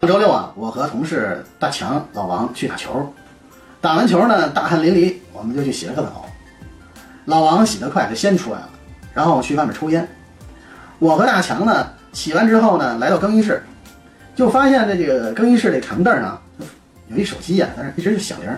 [0.00, 3.12] 上周六啊，我和同事大强、老王去打球，
[3.82, 6.24] 打完球呢，大汗淋漓，我们就去洗了个澡。
[7.26, 8.70] 老王洗得快，就先出来了，
[9.12, 10.08] 然后去外面抽烟。
[10.98, 13.62] 我和大强呢，洗完之后呢，来到更衣室，
[14.34, 16.40] 就发现这个更衣室这长凳上
[17.08, 18.48] 有一手机呀，但是一直就响铃。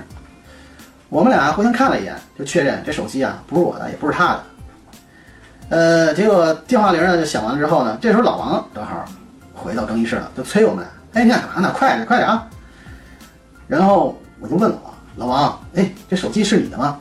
[1.09, 4.43] 我们俩互相看了一眼，就确认这手机啊不是我的，也不是他的。
[5.71, 9.05] 呃，结果电话铃呢就响完了之后呢，这时候老王正好
[9.53, 10.87] 回到更衣室了，就催我们。
[11.15, 11.73] 哎，你干啥呢？
[11.77, 12.49] 快点，快点啊！
[13.69, 16.99] 然后我就问老王：“老王，哎，这手机是你的吗？”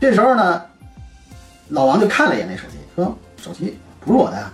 [0.00, 0.62] 这时候呢，
[1.68, 4.50] 老王就看了一眼那手机，说：“手机不是我的呀。”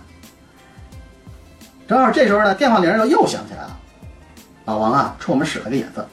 [1.87, 3.77] 正好这时候呢，电话铃又又响起来了。
[4.65, 6.07] 老王啊，冲我们使了个眼色，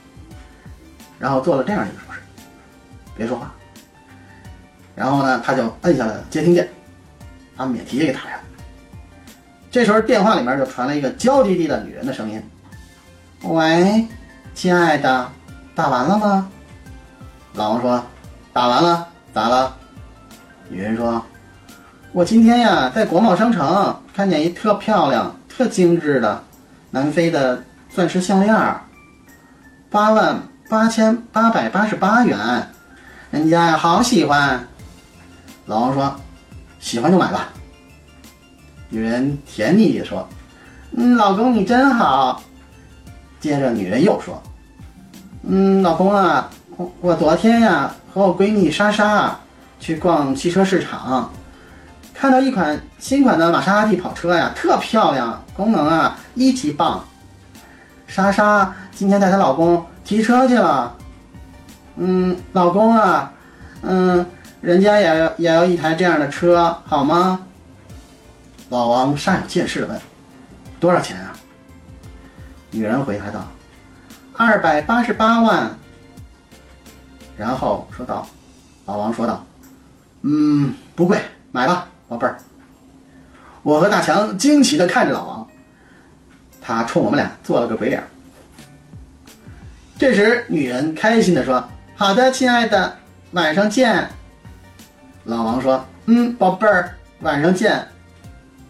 [1.18, 2.20] 然后做了这样一个手势
[3.16, 3.52] ：“别说话。”
[4.94, 6.68] 然后呢，他就摁下了接听键，
[7.56, 8.40] 把免提也给打开了。
[9.76, 12.42] 这时候电话里面就传来一个娇滴滴的女人的声音
[13.44, 14.08] ：“喂，
[14.54, 15.30] 亲爱的，
[15.74, 16.48] 打完了吗？”
[17.52, 18.02] 老王说
[18.54, 19.76] ：“打完了，咋了？”
[20.70, 21.22] 女人说
[22.12, 26.42] ：“我今天呀，在国贸商城看见一特漂亮、特精致的
[26.90, 28.56] 南非的钻石项链，
[29.90, 32.66] 八万八千八百八十八元，
[33.30, 34.66] 人家呀好喜欢。”
[35.66, 36.16] 老王说
[36.80, 37.50] ：“喜欢就买吧。”
[38.88, 40.26] 女人甜蜜地说
[40.96, 42.42] ：“嗯，老公你真好。”
[43.40, 44.42] 接着女人又说
[45.46, 49.36] ：“嗯，老公啊，我我昨天呀和我闺蜜莎莎
[49.78, 51.30] 去逛汽车市场，
[52.14, 57.04] 看到一款新款的玛莎拉蒂跑车呀，特漂亮，功能啊一级棒。
[58.06, 60.94] 莎莎今天带她老公提车去了。
[61.96, 63.32] 嗯，老公啊，
[63.82, 64.24] 嗯，
[64.60, 67.40] 人家也要也要一台这样的车，好吗？”
[68.68, 70.00] 老王煞有介事的问
[70.80, 71.32] ：“多少钱啊？”
[72.72, 73.46] 女人回答道
[74.36, 75.70] ：“二百八十八万。”
[77.38, 78.26] 然后说道
[78.86, 79.44] ：“老王说道，
[80.22, 81.20] 嗯，不贵，
[81.52, 82.38] 买吧，宝贝儿。”
[83.62, 85.48] 我和大强惊奇的看着老王，
[86.60, 88.02] 他冲我们俩做了个鬼脸。
[89.98, 91.66] 这时，女人开心的说
[91.96, 92.96] ：“好的，亲爱的，
[93.32, 94.08] 晚上见。”
[95.24, 97.86] 老王说：“嗯，宝贝儿，晚上见。”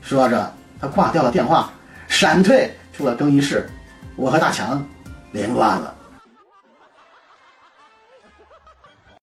[0.07, 1.69] 说着，他挂掉了电话，
[2.07, 3.69] 闪退出了更衣室。
[4.15, 4.87] 我和大强
[5.33, 5.93] 凌乱了。